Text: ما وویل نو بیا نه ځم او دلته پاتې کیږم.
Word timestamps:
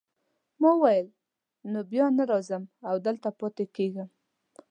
ما 0.61 0.71
وویل 0.75 1.07
نو 1.71 1.79
بیا 1.91 2.05
نه 2.17 2.25
ځم 2.47 2.63
او 2.89 2.95
دلته 3.05 3.29
پاتې 3.39 3.65
کیږم. 3.75 4.07